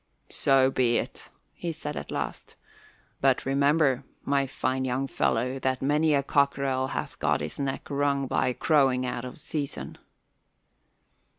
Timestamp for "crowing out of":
8.53-9.39